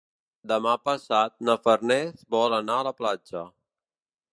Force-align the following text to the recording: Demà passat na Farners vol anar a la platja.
Demà 0.51 0.71
passat 0.89 1.35
na 1.49 1.57
Farners 1.67 2.27
vol 2.37 2.59
anar 2.61 2.79
a 2.83 2.89
la 2.89 2.99
platja. 3.05 3.47